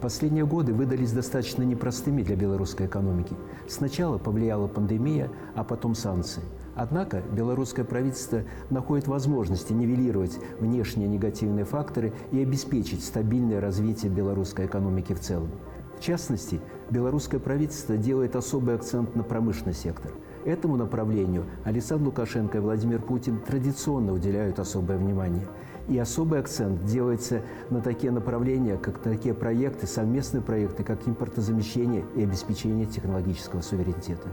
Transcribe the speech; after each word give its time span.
Последние 0.00 0.46
годы 0.46 0.72
выдались 0.72 1.12
достаточно 1.12 1.62
непростыми 1.62 2.22
для 2.22 2.34
белорусской 2.34 2.86
экономики. 2.86 3.36
Сначала 3.68 4.16
повлияла 4.16 4.66
пандемия, 4.66 5.30
а 5.54 5.62
потом 5.62 5.94
санкции. 5.94 6.42
Однако 6.74 7.22
белорусское 7.32 7.84
правительство 7.84 8.42
находит 8.70 9.08
возможности 9.08 9.74
нивелировать 9.74 10.38
внешние 10.58 11.06
негативные 11.06 11.66
факторы 11.66 12.14
и 12.32 12.42
обеспечить 12.42 13.04
стабильное 13.04 13.60
развитие 13.60 14.10
белорусской 14.10 14.64
экономики 14.64 15.12
в 15.12 15.20
целом. 15.20 15.50
В 15.98 16.02
частности, 16.02 16.60
белорусское 16.88 17.38
правительство 17.38 17.98
делает 17.98 18.36
особый 18.36 18.76
акцент 18.76 19.14
на 19.14 19.22
промышленный 19.22 19.74
сектор. 19.74 20.12
Этому 20.46 20.76
направлению 20.76 21.44
Александр 21.64 22.06
Лукашенко 22.06 22.56
и 22.56 22.60
Владимир 22.62 23.02
Путин 23.02 23.38
традиционно 23.38 24.14
уделяют 24.14 24.58
особое 24.58 24.96
внимание– 24.96 25.46
и 25.90 25.98
особый 25.98 26.38
акцент 26.38 26.84
делается 26.84 27.42
на 27.68 27.80
такие 27.80 28.12
направления, 28.12 28.76
как 28.76 29.00
такие 29.00 29.34
проекты, 29.34 29.86
совместные 29.86 30.40
проекты, 30.40 30.84
как 30.84 31.06
импортозамещение 31.06 32.04
и 32.14 32.22
обеспечение 32.22 32.86
технологического 32.86 33.60
суверенитета. 33.60 34.28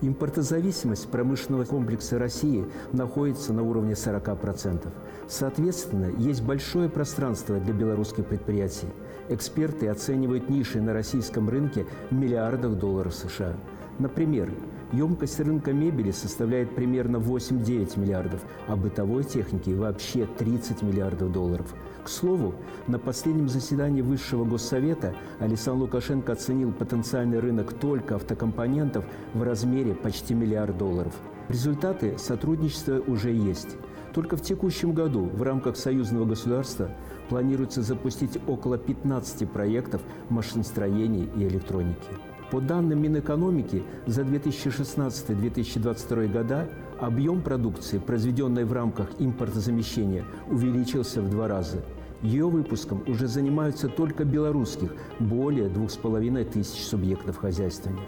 Импортозависимость 0.00 1.08
промышленного 1.08 1.64
комплекса 1.64 2.18
России 2.18 2.64
находится 2.92 3.52
на 3.52 3.62
уровне 3.62 3.94
40%. 3.94 4.86
Соответственно, 5.26 6.12
есть 6.18 6.42
большое 6.42 6.88
пространство 6.88 7.58
для 7.58 7.72
белорусских 7.72 8.26
предприятий. 8.26 8.86
Эксперты 9.28 9.88
оценивают 9.88 10.50
ниши 10.50 10.80
на 10.80 10.92
российском 10.92 11.48
рынке 11.48 11.86
в 12.10 12.14
миллиардах 12.14 12.78
долларов 12.78 13.14
США. 13.14 13.54
Например, 13.98 14.52
Емкость 14.92 15.38
рынка 15.40 15.74
мебели 15.74 16.10
составляет 16.12 16.74
примерно 16.74 17.18
8-9 17.18 18.00
миллиардов, 18.00 18.40
а 18.68 18.74
бытовой 18.74 19.22
техники 19.22 19.68
вообще 19.70 20.26
30 20.38 20.80
миллиардов 20.80 21.30
долларов. 21.30 21.74
К 22.02 22.08
слову, 22.08 22.54
на 22.86 22.98
последнем 22.98 23.50
заседании 23.50 24.00
Высшего 24.00 24.46
Госсовета 24.46 25.14
Александр 25.40 25.82
Лукашенко 25.82 26.32
оценил 26.32 26.72
потенциальный 26.72 27.38
рынок 27.38 27.74
только 27.74 28.14
автокомпонентов 28.14 29.04
в 29.34 29.42
размере 29.42 29.94
почти 29.94 30.32
миллиард 30.32 30.78
долларов. 30.78 31.12
Результаты 31.50 32.16
сотрудничества 32.16 33.02
уже 33.06 33.30
есть. 33.30 33.76
Только 34.14 34.38
в 34.38 34.42
текущем 34.42 34.94
году 34.94 35.26
в 35.26 35.42
рамках 35.42 35.76
союзного 35.76 36.24
государства 36.24 36.90
планируется 37.28 37.82
запустить 37.82 38.38
около 38.46 38.78
15 38.78 39.50
проектов 39.50 40.00
машиностроения 40.30 41.26
и 41.36 41.46
электроники. 41.46 42.27
По 42.50 42.60
данным 42.62 43.02
Минэкономики, 43.02 43.82
за 44.06 44.22
2016-2022 44.22 46.28
года 46.28 46.66
объем 46.98 47.42
продукции, 47.42 47.98
произведенной 47.98 48.64
в 48.64 48.72
рамках 48.72 49.10
импортозамещения, 49.18 50.24
увеличился 50.48 51.20
в 51.20 51.28
два 51.28 51.46
раза. 51.46 51.84
Ее 52.22 52.48
выпуском 52.48 53.04
уже 53.06 53.26
занимаются 53.26 53.88
только 53.88 54.24
белорусских, 54.24 54.94
более 55.18 55.68
двух 55.68 55.90
с 55.90 55.96
половиной 55.96 56.46
тысяч 56.46 56.84
субъектов 56.84 57.36
хозяйствования. 57.36 58.06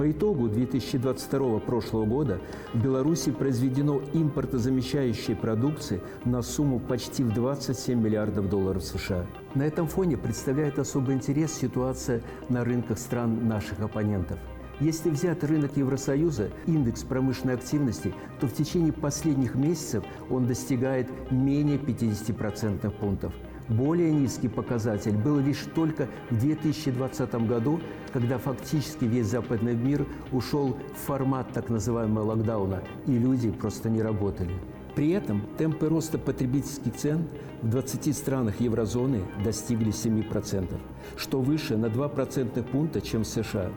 По 0.00 0.10
итогу 0.10 0.48
2022 0.48 1.58
прошлого 1.58 2.06
года 2.06 2.40
в 2.72 2.82
Беларуси 2.82 3.32
произведено 3.32 4.00
импортозамещающей 4.14 5.36
продукции 5.36 6.00
на 6.24 6.40
сумму 6.40 6.80
почти 6.80 7.22
в 7.22 7.34
27 7.34 8.00
миллиардов 8.00 8.48
долларов 8.48 8.82
США. 8.82 9.26
На 9.54 9.64
этом 9.64 9.86
фоне 9.86 10.16
представляет 10.16 10.78
особый 10.78 11.16
интерес 11.16 11.52
ситуация 11.52 12.22
на 12.48 12.64
рынках 12.64 12.98
стран 12.98 13.46
наших 13.46 13.80
оппонентов. 13.80 14.38
Если 14.80 15.10
взять 15.10 15.44
рынок 15.44 15.76
Евросоюза, 15.76 16.48
индекс 16.66 17.02
промышленной 17.02 17.56
активности, 17.56 18.14
то 18.40 18.46
в 18.46 18.54
течение 18.54 18.94
последних 18.94 19.54
месяцев 19.54 20.02
он 20.30 20.46
достигает 20.46 21.10
менее 21.30 21.76
50% 21.76 22.90
пунктов– 22.92 23.34
более 23.70 24.12
низкий 24.12 24.48
показатель 24.48 25.16
был 25.16 25.38
лишь 25.38 25.64
только 25.74 26.08
в 26.30 26.38
2020 26.38 27.34
году, 27.46 27.80
когда 28.12 28.38
фактически 28.38 29.04
весь 29.04 29.26
западный 29.26 29.74
мир 29.74 30.06
ушел 30.32 30.76
в 30.94 31.06
формат 31.06 31.52
так 31.52 31.70
называемого 31.70 32.24
локдауна, 32.24 32.82
и 33.06 33.12
люди 33.12 33.50
просто 33.50 33.88
не 33.88 34.02
работали. 34.02 34.52
При 34.96 35.10
этом 35.12 35.42
темпы 35.56 35.88
роста 35.88 36.18
потребительских 36.18 36.96
цен 36.96 37.28
в 37.62 37.70
20 37.70 38.16
странах 38.16 38.60
еврозоны 38.60 39.22
достигли 39.44 39.92
7%, 39.92 40.74
что 41.16 41.40
выше 41.40 41.76
на 41.76 41.88
2 41.88 42.08
процентных 42.08 42.66
пункта, 42.66 43.00
чем 43.00 43.22
в 43.22 43.28
США. 43.28 43.70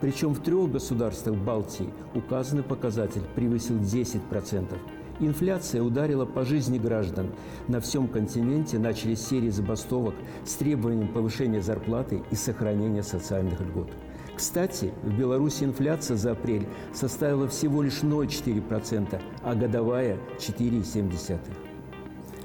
Причем 0.00 0.32
в 0.32 0.40
трех 0.40 0.72
государствах 0.72 1.36
Балтии 1.36 1.90
указанный 2.14 2.62
показатель 2.62 3.22
превысил 3.34 3.76
10%. 3.76 4.76
Инфляция 5.20 5.82
ударила 5.82 6.24
по 6.24 6.44
жизни 6.46 6.78
граждан. 6.78 7.32
На 7.68 7.80
всем 7.80 8.08
континенте 8.08 8.78
начались 8.78 9.26
серии 9.26 9.50
забастовок 9.50 10.14
с 10.46 10.54
требованием 10.54 11.08
повышения 11.08 11.60
зарплаты 11.60 12.22
и 12.30 12.34
сохранения 12.34 13.02
социальных 13.02 13.60
льгот. 13.60 13.90
Кстати, 14.34 14.94
в 15.02 15.12
Беларуси 15.18 15.64
инфляция 15.64 16.16
за 16.16 16.32
апрель 16.32 16.66
составила 16.94 17.46
всего 17.46 17.82
лишь 17.82 18.00
0,4%, 18.02 19.20
а 19.42 19.54
годовая– 19.54 20.16
4,7%. 20.38 21.38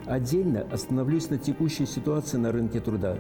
Отдельно 0.05 0.67
остановлюсь 0.69 1.29
на 1.29 1.38
текущей 1.38 1.85
ситуации 1.85 2.38
на 2.38 2.51
рынке 2.51 2.81
труда. 2.81 3.17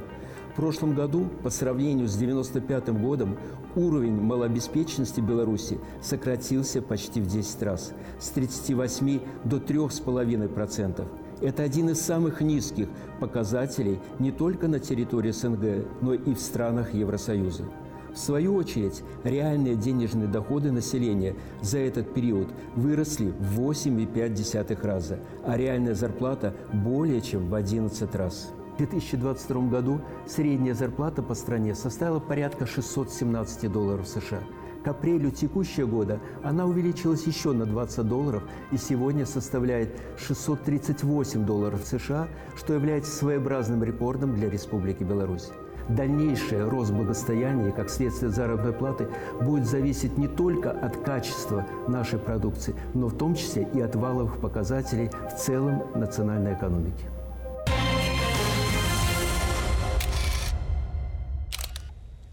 В 0.55 0.57
прошлом 0.57 0.95
году, 0.95 1.27
по 1.43 1.49
сравнению 1.49 2.07
с 2.07 2.15
1995 2.15 3.01
годом, 3.01 3.37
уровень 3.75 4.15
малообеспеченности 4.21 5.19
Беларуси 5.19 5.79
сократился 6.01 6.81
почти 6.81 7.19
в 7.19 7.27
10 7.27 7.61
раз– 7.63 7.91
с 8.21 8.29
38 8.29 9.19
до 9.43 9.57
3,5%. 9.57 11.05
Это 11.41 11.63
один 11.63 11.89
из 11.89 11.99
самых 11.99 12.39
низких 12.39 12.87
показателей 13.19 13.99
не 14.17 14.31
только 14.31 14.69
на 14.69 14.79
территории 14.79 15.31
СНГ, 15.31 15.87
но 15.99 16.13
и 16.13 16.33
в 16.33 16.39
странах 16.39 16.93
Евросоюза. 16.93 17.65
В 18.13 18.17
свою 18.17 18.55
очередь, 18.55 19.03
реальные 19.25 19.75
денежные 19.75 20.29
доходы 20.29 20.71
населения 20.71 21.35
за 21.61 21.79
этот 21.79 22.13
период 22.13 22.47
выросли 22.77 23.33
в 23.41 23.59
8,5 23.59 24.81
раза, 24.87 25.19
а 25.43 25.57
реальная 25.57 25.95
зарплата 25.95 26.53
более 26.71 27.19
чем 27.19 27.49
в 27.49 27.55
11 27.55 28.15
раз. 28.15 28.53
В 28.75 28.77
2022 28.77 29.69
году 29.69 30.01
средняя 30.27 30.75
зарплата 30.75 31.23
по 31.23 31.33
стране 31.33 31.75
составила 31.75 32.19
порядка 32.19 32.65
617 32.65 33.71
долларов 33.71 34.05
США. 34.05 34.41
К 34.83 34.89
апрелю 34.89 35.31
текущего 35.31 35.87
года 35.87 36.19
она 36.43 36.65
увеличилась 36.65 37.25
еще 37.25 37.53
на 37.53 37.65
20 37.65 38.05
долларов 38.05 38.43
и 38.73 38.77
сегодня 38.77 39.25
составляет 39.25 39.97
638 40.17 41.45
долларов 41.45 41.85
США, 41.85 42.27
что 42.57 42.73
является 42.73 43.13
своеобразным 43.13 43.81
рекордом 43.81 44.35
для 44.35 44.49
Республики 44.49 45.05
Беларусь. 45.05 45.51
Дальнейший 45.87 46.67
рост 46.67 46.91
благосостояния, 46.91 47.71
как 47.71 47.89
следствие 47.89 48.29
заработной 48.29 48.73
платы, 48.73 49.07
будет 49.39 49.65
зависеть 49.65 50.17
не 50.17 50.27
только 50.27 50.71
от 50.71 50.97
качества 50.97 51.65
нашей 51.87 52.19
продукции, 52.19 52.75
но 52.93 53.07
в 53.07 53.17
том 53.17 53.35
числе 53.35 53.69
и 53.73 53.79
от 53.79 53.95
валовых 53.95 54.41
показателей 54.41 55.09
в 55.33 55.39
целом 55.39 55.83
национальной 55.95 56.55
экономики. 56.55 57.05